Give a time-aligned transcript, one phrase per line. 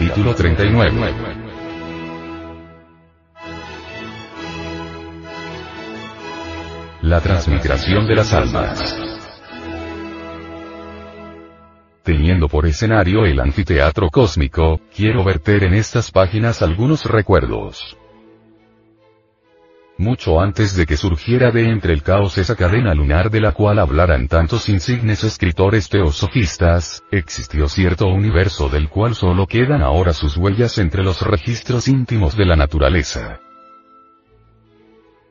[0.00, 0.92] Capítulo 39.
[7.02, 8.98] La transmigración de las almas.
[12.02, 17.98] Teniendo por escenario el anfiteatro cósmico, quiero verter en estas páginas algunos recuerdos
[20.00, 23.78] mucho antes de que surgiera de entre el caos esa cadena lunar de la cual
[23.78, 30.78] hablaran tantos insignes escritores teosofistas, existió cierto universo del cual solo quedan ahora sus huellas
[30.78, 33.38] entre los registros íntimos de la naturaleza.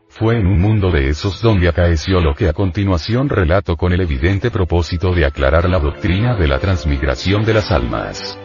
[0.07, 4.01] Fue en un mundo de esos donde acaeció lo que a continuación relato con el
[4.01, 8.37] evidente propósito de aclarar la doctrina de la transmigración de las almas.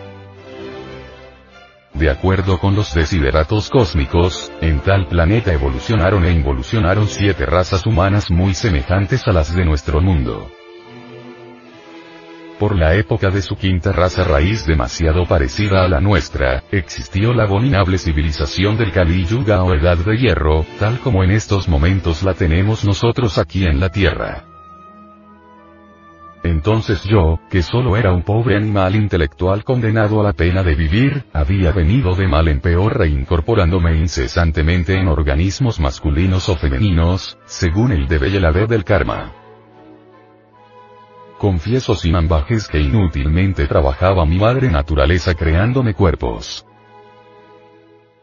[1.95, 8.33] De acuerdo con los desideratos cósmicos, en tal planeta evolucionaron e involucionaron siete razas humanas
[8.33, 10.51] muy semejantes a las de nuestro mundo.
[12.59, 17.45] Por la época de su quinta raza raíz demasiado parecida a la nuestra, existió la
[17.45, 22.34] abominable civilización del Kali Yuga o Edad de Hierro, tal como en estos momentos la
[22.34, 24.54] tenemos nosotros aquí en la Tierra.
[26.45, 31.25] Entonces yo, que solo era un pobre animal intelectual condenado a la pena de vivir,
[31.33, 38.06] había venido de mal en peor reincorporándome incesantemente en organismos masculinos o femeninos, según el
[38.09, 39.33] debe y el haber del karma.
[41.39, 46.67] Confieso sin ambajes que inútilmente trabajaba mi madre naturaleza creándome cuerpos.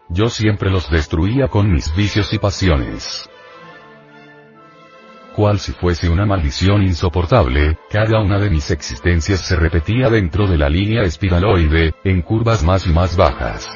[0.10, 3.31] Yo siempre los destruía con mis vicios y pasiones
[5.36, 10.58] cual si fuese una maldición insoportable, cada una de mis existencias se repetía dentro de
[10.58, 13.70] la línea espiraloide, en curvas más y más bajas.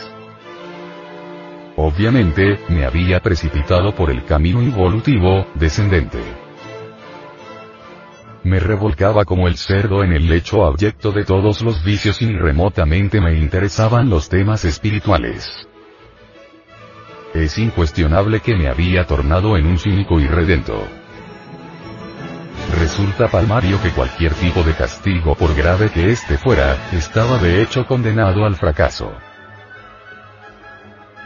[1.78, 6.20] Obviamente, me había precipitado por el camino involutivo, descendente.
[8.44, 13.20] Me revolcaba como el cerdo en el lecho abyecto de todos los vicios y remotamente
[13.20, 15.68] me interesaban los temas espirituales.
[17.34, 20.88] Es incuestionable que me había tornado en un cínico irredento.
[22.74, 27.86] Resulta palmario que cualquier tipo de castigo por grave que éste fuera, estaba de hecho
[27.86, 29.14] condenado al fracaso.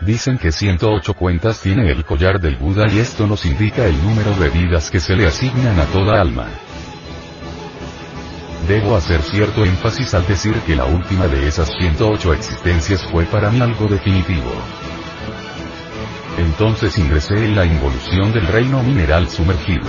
[0.01, 4.33] Dicen que 108 cuentas tiene el collar del Buda y esto nos indica el número
[4.35, 6.47] de vidas que se le asignan a toda alma.
[8.67, 13.49] Debo hacer cierto énfasis al decir que la última de esas 108 existencias fue para
[13.49, 14.51] mí algo definitivo.
[16.37, 19.87] Entonces ingresé en la involución del reino mineral sumergido.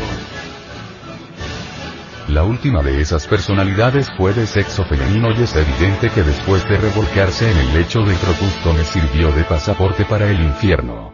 [2.29, 6.77] La última de esas personalidades fue de sexo femenino y es evidente que después de
[6.77, 11.13] revolcarse en el lecho de Procusto me sirvió de pasaporte para el infierno.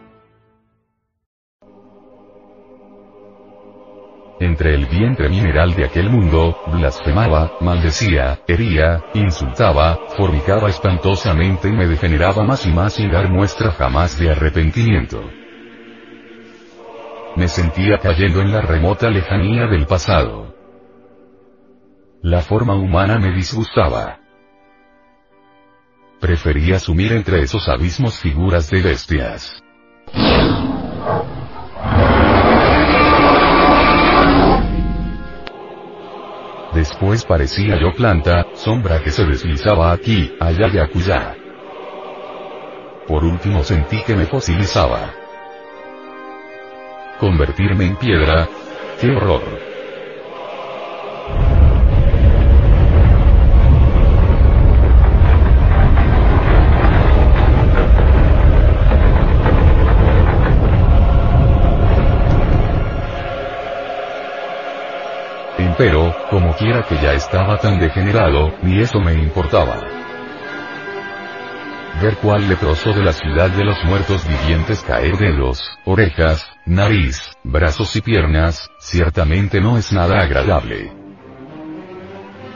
[4.39, 11.87] Entre el vientre mineral de aquel mundo, blasfemaba, maldecía, hería, insultaba, fornicaba espantosamente y me
[11.87, 15.23] degeneraba más y más sin dar muestra jamás de arrepentimiento.
[17.35, 20.56] Me sentía cayendo en la remota lejanía del pasado.
[22.29, 24.19] La forma humana me disgustaba.
[26.19, 29.63] Prefería asumir entre esos abismos figuras de bestias.
[36.73, 41.33] Después parecía yo planta, sombra que se deslizaba aquí, allá y acullá.
[43.07, 45.13] Por último sentí que me fosilizaba.
[47.21, 48.49] Convertirme en piedra.
[48.99, 49.66] ¡Qué horror!
[65.77, 69.75] Pero, como quiera que ya estaba tan degenerado, ni eso me importaba.
[72.01, 77.95] Ver cuál leproso de la ciudad de los muertos vivientes caer dedos, orejas, nariz, brazos
[77.95, 80.91] y piernas, ciertamente no es nada agradable.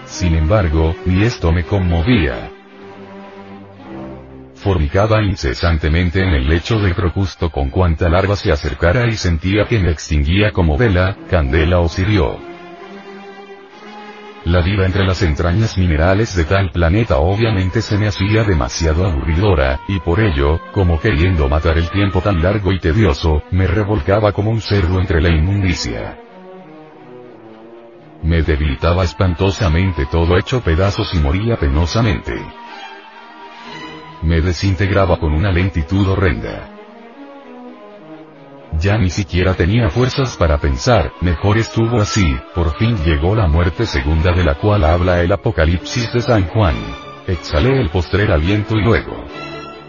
[0.06, 2.52] Sin embargo, ni esto me conmovía.
[4.56, 9.80] Fornicaba incesantemente en el lecho de Procusto con cuanta larva se acercara y sentía que
[9.80, 12.51] me extinguía como vela, candela o cirio.
[14.46, 19.82] La vida entre las entrañas minerales de tal planeta obviamente se me hacía demasiado aburridora,
[19.88, 24.50] y por ello, como queriendo matar el tiempo tan largo y tedioso, me revolcaba como
[24.50, 26.18] un cerdo entre la inmundicia.
[28.24, 32.34] Me debilitaba espantosamente todo hecho pedazos y moría penosamente.
[34.24, 36.81] Me desintegraba con una lentitud horrenda.
[38.80, 43.86] Ya ni siquiera tenía fuerzas para pensar, mejor estuvo así, por fin llegó la muerte
[43.86, 46.76] segunda de la cual habla el Apocalipsis de San Juan.
[47.28, 49.26] Exhalé el postrer aliento y luego.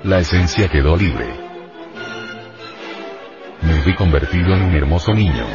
[0.05, 1.27] La esencia quedó libre.
[3.63, 5.47] Me vi convertido en un hermoso niño.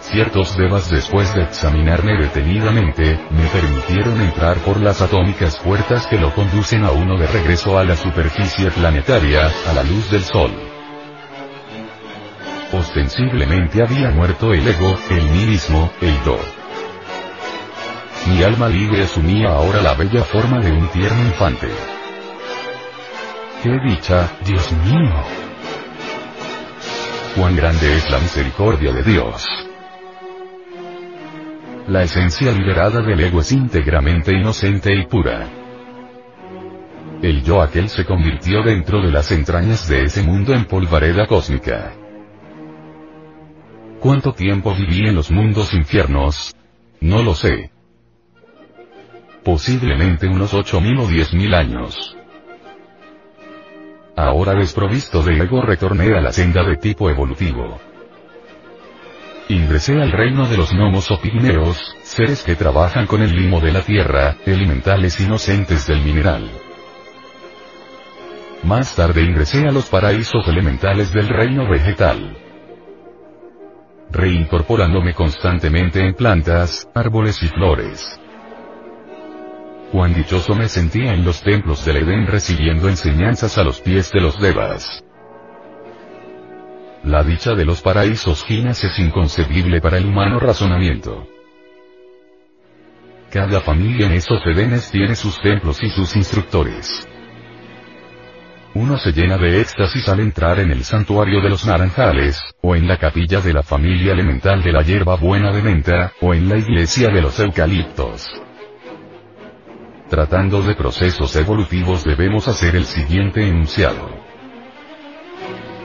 [0.00, 6.32] Ciertos devas después de examinarme detenidamente, me permitieron entrar por las atómicas puertas que lo
[6.34, 10.67] conducen a uno de regreso a la superficie planetaria, a la luz del sol.
[12.72, 16.38] Ostensiblemente había muerto el ego, el mismo, el yo.
[18.26, 21.68] Mi alma libre asumía ahora la bella forma de un tierno infante.
[23.62, 25.14] ¡Qué dicha, Dios mío!
[27.34, 29.48] ¡Cuán grande es la misericordia de Dios!
[31.88, 35.48] La esencia liberada del ego es íntegramente inocente y pura.
[37.22, 41.94] El yo aquel se convirtió dentro de las entrañas de ese mundo en polvareda cósmica.
[44.00, 46.54] ¿Cuánto tiempo viví en los mundos infiernos?
[47.00, 47.72] No lo sé.
[49.44, 52.16] Posiblemente unos 8.000 o 10.000 años.
[54.14, 57.80] Ahora desprovisto de ego retorné a la senda de tipo evolutivo.
[59.48, 63.72] Ingresé al reino de los gnomos o pigmeos, seres que trabajan con el limo de
[63.72, 66.48] la tierra, elementales inocentes del mineral.
[68.62, 72.47] Más tarde ingresé a los paraísos elementales del reino vegetal
[74.10, 78.18] reincorporándome constantemente en plantas, árboles y flores.
[79.92, 84.20] Cuán dichoso me sentía en los templos del Edén recibiendo enseñanzas a los pies de
[84.20, 85.02] los devas.
[87.04, 91.26] La dicha de los paraísos ginas es inconcebible para el humano razonamiento.
[93.30, 97.07] Cada familia en esos Edenes tiene sus templos y sus instructores.
[98.74, 102.86] Uno se llena de éxtasis al entrar en el santuario de los naranjales, o en
[102.86, 106.58] la capilla de la familia elemental de la hierba buena de menta, o en la
[106.58, 108.28] iglesia de los eucaliptos.
[110.08, 114.08] Tratando de procesos evolutivos debemos hacer el siguiente enunciado.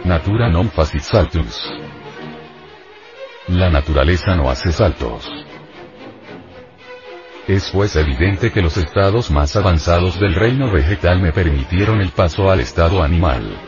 [0.06, 1.56] Natura non facit saltus.
[3.48, 5.28] La naturaleza no hace saltos.
[7.48, 12.50] Es pues evidente que los estados más avanzados del reino vegetal me permitieron el paso
[12.50, 13.60] al estado animal.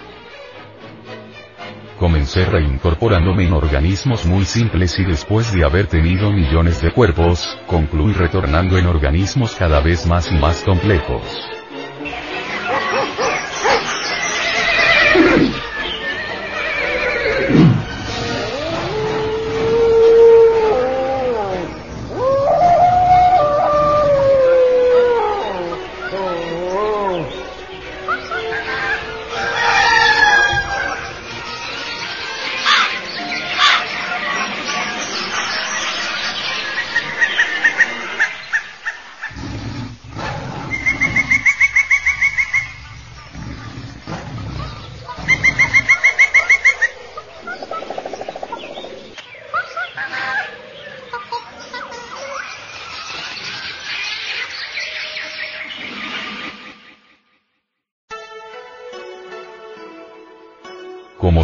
[2.00, 8.14] Comencé reincorporándome en organismos muy simples y después de haber tenido millones de cuerpos, concluí
[8.14, 11.55] retornando en organismos cada vez más y más complejos.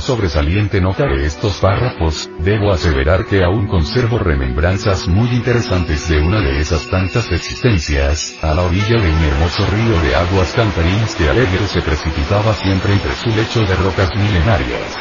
[0.02, 6.42] Sobresaliente nota de estos párrafos, debo aseverar que aún conservo remembranzas muy interesantes de una
[6.42, 11.30] de esas tantas existencias, a la orilla de un hermoso río de aguas cantarinas que
[11.30, 14.96] alegre se precipitaba siempre entre su lecho de rocas milenarias.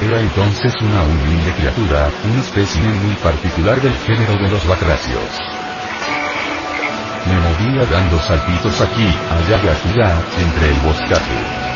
[0.00, 5.38] Era entonces una humilde criatura, un espécimen muy particular del género de los batracios.
[7.26, 11.67] Me movía dando saltitos aquí, allá y allá, entre el boscaje.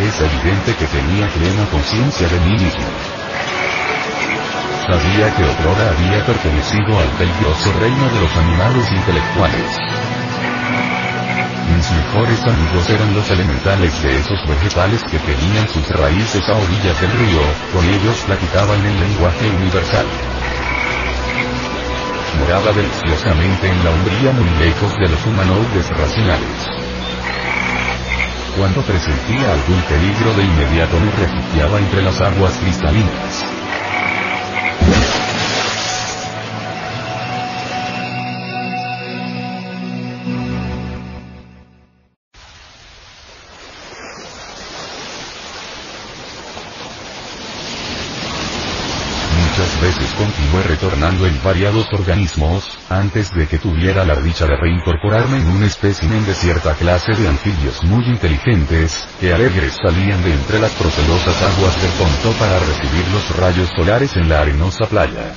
[0.00, 2.88] Es evidente que tenía plena conciencia de mí mismo.
[4.88, 9.76] Sabía que otrora había pertenecido al peligroso reino de los animales intelectuales.
[11.76, 16.98] Mis mejores amigos eran los elementales de esos vegetales que tenían sus raíces a orillas
[16.98, 20.06] del río, con ellos platicaba en el lenguaje universal.
[22.40, 26.79] Moraba deliciosamente en la umbría muy lejos de los humanoides racionales.
[28.60, 33.59] Cuando presentía algún peligro de inmediato me refugiaba entre las aguas cristalinas.
[50.92, 56.34] En variados organismos, antes de que tuviera la dicha de reincorporarme en un espécimen de
[56.34, 61.92] cierta clase de anfibios muy inteligentes, que alegres salían de entre las procelosas aguas del
[61.92, 65.32] Ponto para recibir los rayos solares en la arenosa playa.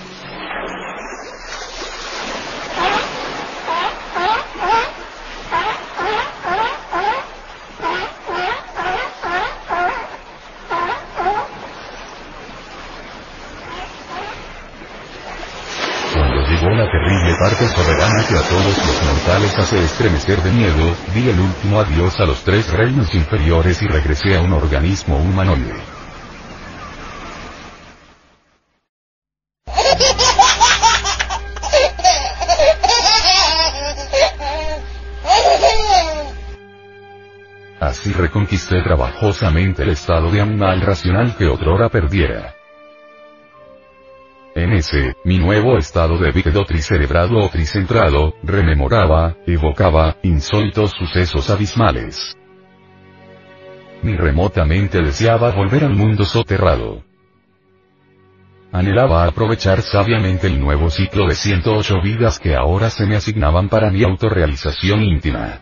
[18.37, 22.71] A todos los mortales hace estremecer de miedo, di el último adiós a los tres
[22.71, 25.73] reinos inferiores y regresé a un organismo humanoide.
[37.79, 42.55] Así reconquisté trabajosamente el estado de animal racional que otrora perdiera.
[44.63, 52.38] En ese, mi nuevo estado de bípedo tricerebrado o tricentrado, rememoraba, evocaba, insólitos sucesos abismales.
[54.03, 57.03] Ni remotamente deseaba volver al mundo soterrado.
[58.72, 63.91] Anhelaba aprovechar sabiamente el nuevo ciclo de 108 vidas que ahora se me asignaban para
[63.91, 65.60] mi autorrealización íntima.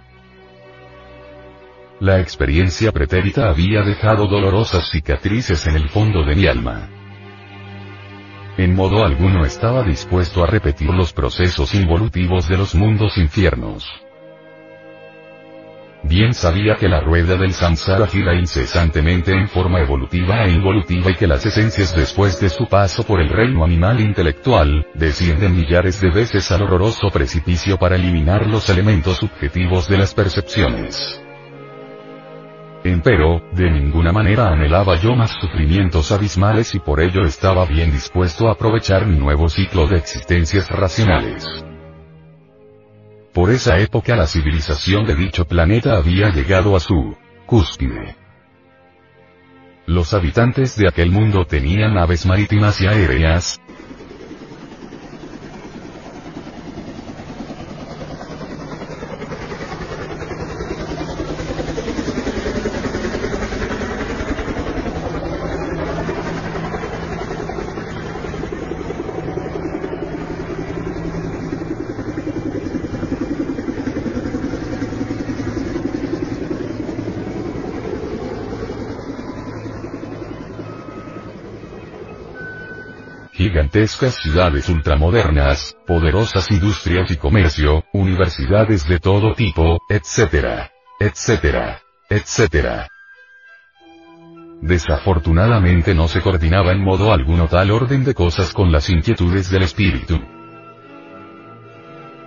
[2.00, 7.00] La experiencia pretérita había dejado dolorosas cicatrices en el fondo de mi alma.
[8.58, 13.86] En modo alguno estaba dispuesto a repetir los procesos involutivos de los mundos infiernos.
[16.03, 21.15] Bien sabía que la rueda del samsara gira incesantemente en forma evolutiva e involutiva y
[21.15, 26.10] que las esencias después de su paso por el reino animal intelectual, descienden millares de
[26.10, 31.20] veces al horroroso precipicio para eliminar los elementos subjetivos de las percepciones.
[32.83, 38.47] Empero, de ninguna manera anhelaba yo más sufrimientos abismales y por ello estaba bien dispuesto
[38.47, 41.45] a aprovechar mi nuevo ciclo de existencias racionales.
[43.33, 48.15] Por esa época la civilización de dicho planeta había llegado a su cúspide.
[49.85, 53.61] Los habitantes de aquel mundo tenían naves marítimas y aéreas,
[83.51, 92.88] gigantescas ciudades ultramodernas, poderosas industrias y comercio, universidades de todo tipo, etcétera, etcétera, etcétera.
[94.62, 99.63] Desafortunadamente no se coordinaba en modo alguno tal orden de cosas con las inquietudes del
[99.63, 100.17] espíritu.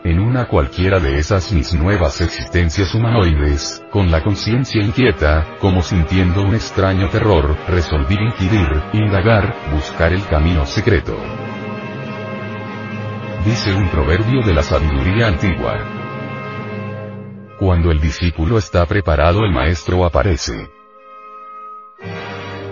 [0.04, 6.42] En una cualquiera de esas mis nuevas existencias humanoides, con la conciencia inquieta, como sintiendo
[6.42, 11.16] un extraño terror, resolví inquirir, indagar, buscar el camino secreto.
[13.46, 15.78] Dice un proverbio de la sabiduría antigua.
[17.58, 20.68] Cuando el discípulo está preparado el maestro aparece.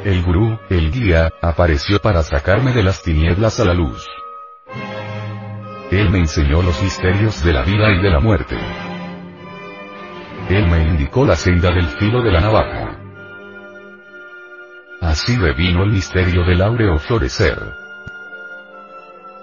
[0.04, 4.06] El gurú, el guía, apareció para sacarme de las tinieblas a la luz.
[5.92, 8.56] Él me enseñó los misterios de la vida y de la muerte.
[10.48, 12.98] Él me indicó la senda del filo de la navaja.
[15.02, 17.58] Así revino el misterio del áureo florecer.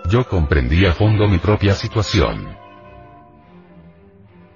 [0.05, 2.58] Yo comprendí a fondo mi propia situación.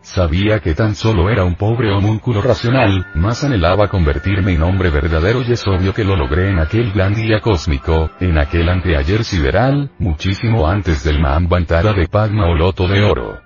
[0.04, 5.42] Sabía que tan solo era un pobre homúnculo racional, más anhelaba convertirme en hombre verdadero
[5.42, 9.92] y es obvio que lo logré en aquel gran día cósmico, en aquel anteayer sideral,
[10.00, 13.40] muchísimo antes del Mahambantara de Padma o Loto de Oro.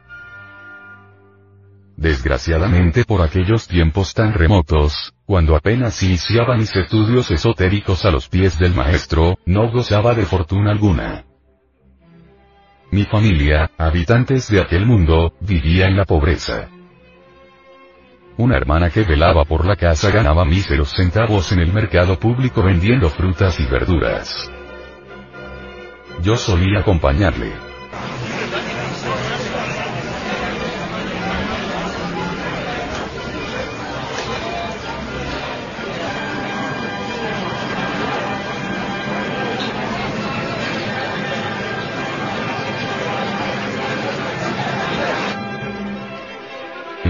[1.95, 8.57] Desgraciadamente por aquellos tiempos tan remotos, cuando apenas iniciaba mis estudios esotéricos a los pies
[8.57, 11.23] del maestro, no gozaba de fortuna alguna.
[12.89, 16.69] Mi familia, habitantes de aquel mundo, vivía en la pobreza.
[18.37, 23.09] Una hermana que velaba por la casa ganaba míseros centavos en el mercado público vendiendo
[23.09, 24.49] frutas y verduras.
[26.21, 27.66] Yo solía acompañarle.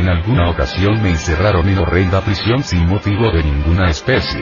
[0.08, 4.42] en alguna ocasión me encerraron en horrenda prisión sin motivo de ninguna especie.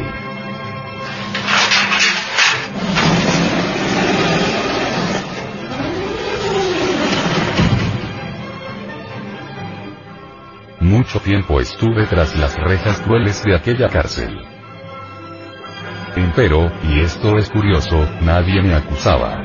[10.81, 14.37] Mucho tiempo estuve tras las rejas crueles de aquella cárcel.
[16.15, 19.41] Empero, y esto es curioso, nadie me acusaba.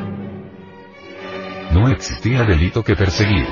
[1.73, 3.49] No existía delito que perseguir.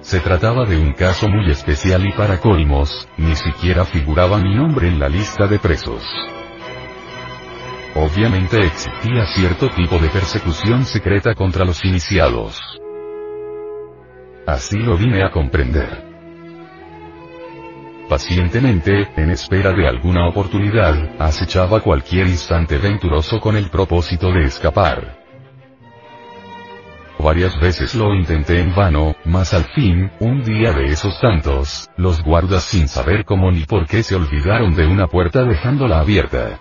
[0.00, 4.88] Se trataba de un caso muy especial y para colmos, ni siquiera figuraba mi nombre
[4.88, 6.02] en la lista de presos.
[7.94, 12.58] Obviamente existía cierto tipo de persecución secreta contra los iniciados.
[14.46, 16.10] Así lo vine a comprender.
[18.08, 25.19] Pacientemente, en espera de alguna oportunidad, acechaba cualquier instante venturoso con el propósito de escapar.
[27.22, 32.22] Varias veces lo intenté en vano, mas al fin, un día de esos tantos, los
[32.22, 36.60] guardas sin saber cómo ni por qué se olvidaron de una puerta dejándola abierta.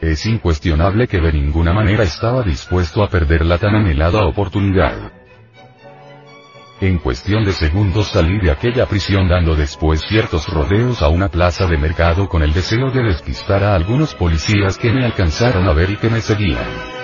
[0.00, 5.17] Es incuestionable que de ninguna manera estaba dispuesto a perder la tan anhelada oportunidad.
[6.80, 11.66] En cuestión de segundos salí de aquella prisión dando después ciertos rodeos a una plaza
[11.66, 15.90] de mercado con el deseo de despistar a algunos policías que me alcanzaron a ver
[15.90, 16.97] y que me seguían.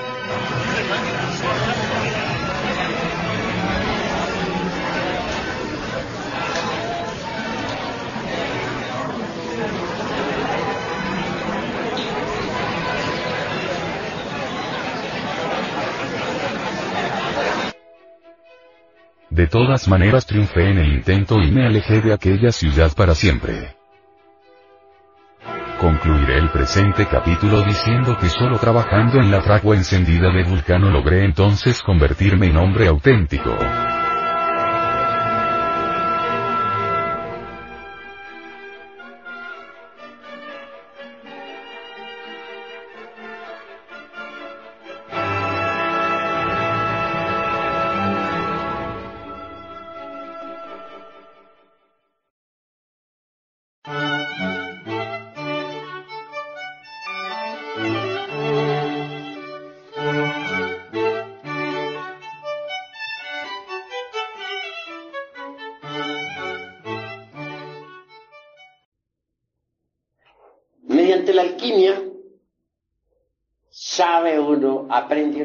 [19.45, 23.77] De todas maneras triunfé en el intento y me alejé de aquella ciudad para siempre.
[25.79, 31.27] Concluiré el presente capítulo diciendo que solo trabajando en la fragua encendida de Vulcano logré
[31.27, 33.55] entonces convertirme en hombre auténtico.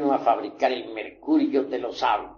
[0.02, 2.32] Uno a fabricar el mercurio de los sabios,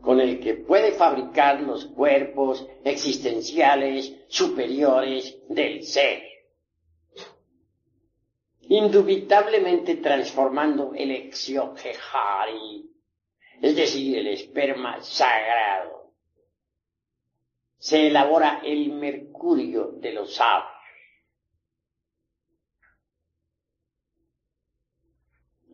[0.00, 6.22] con el que puede fabricar los cuerpos existenciales superiores del ser,
[8.62, 12.90] indubitablemente transformando el exioquejari,
[13.60, 16.02] es decir, el esperma sagrado
[17.82, 20.71] se elabora el mercurio de los sabios.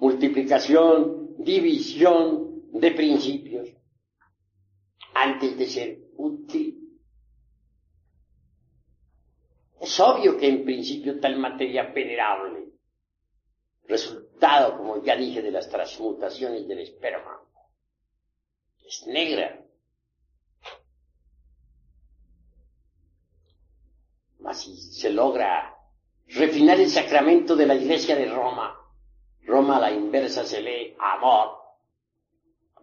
[0.00, 3.68] multiplicación, división de principios,
[5.14, 6.78] antes de ser útil.
[9.80, 12.68] Es obvio que en principio tal materia venerable,
[13.84, 17.40] resultado, como ya dije, de las transmutaciones del esperma,
[18.86, 19.62] es negra,
[24.52, 25.74] Así se logra
[26.26, 28.78] refinar el sacramento de la iglesia de Roma.
[29.44, 31.58] Roma a la inversa se lee amor.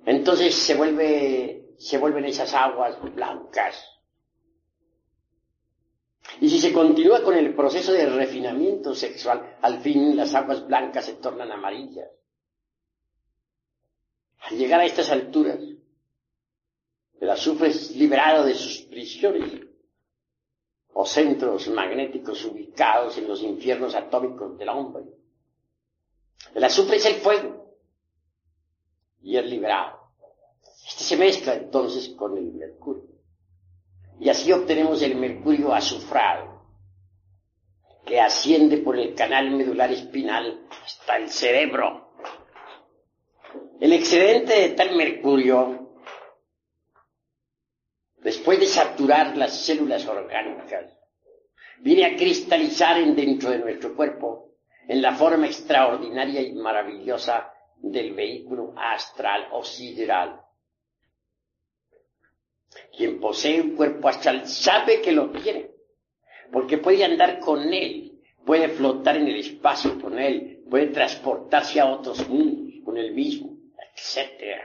[0.05, 3.85] Entonces se vuelve, se vuelven esas aguas blancas.
[6.41, 11.05] Y si se continúa con el proceso de refinamiento sexual, al fin las aguas blancas
[11.05, 12.09] se tornan amarillas.
[14.41, 15.59] Al llegar a estas alturas,
[17.19, 19.67] el azufre es liberado de sus prisiones
[20.93, 25.18] o centros magnéticos ubicados en los infiernos atómicos del hombre.
[26.53, 27.75] El azufre es el fuego
[29.21, 29.99] y es liberado.
[30.87, 33.09] Este se mezcla entonces con el mercurio.
[34.19, 36.63] Y así obtenemos el mercurio azufrado,
[38.05, 42.11] que asciende por el canal medular espinal hasta el cerebro.
[43.79, 45.89] El excedente de tal mercurio
[48.21, 50.93] después de saturar las células orgánicas,
[51.79, 54.48] viene a cristalizar en dentro de nuestro cuerpo
[54.89, 60.41] en la forma extraordinaria y maravillosa del vehículo astral o sideral.
[62.97, 65.69] Quien posee un cuerpo astral sabe que lo tiene,
[66.51, 71.85] porque puede andar con él, puede flotar en el espacio con él, puede transportarse a
[71.85, 73.57] otros mundos con él mismo,
[73.93, 74.59] etc.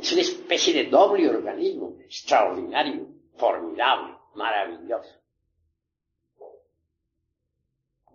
[0.00, 5.21] Es una especie de doble organismo, extraordinario, formidable, maravilloso.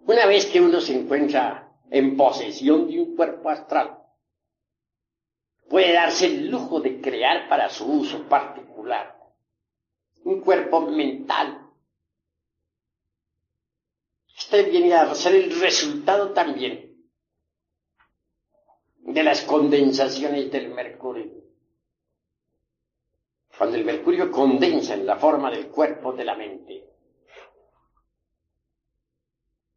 [0.08, 3.98] Una vez que uno se encuentra en posesión de un cuerpo astral,
[5.70, 9.17] puede darse el lujo de crear para su uso particular
[10.24, 11.72] un cuerpo mental.
[14.38, 17.06] Este viene a ser el resultado también
[19.00, 21.32] de las condensaciones del mercurio.
[23.58, 26.97] Cuando el mercurio condensa en la forma del cuerpo de la mente,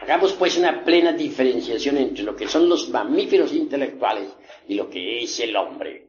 [0.00, 4.30] Hagamos pues una plena diferenciación entre lo que son los mamíferos intelectuales
[4.68, 6.08] y lo que es el hombre.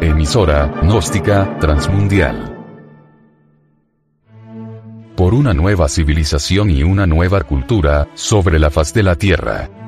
[0.00, 2.54] Emisora gnóstica transmundial.
[5.16, 9.87] Por una nueva civilización y una nueva cultura sobre la faz de la Tierra.